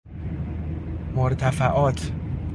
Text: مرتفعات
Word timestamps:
مرتفعات 1.15 1.97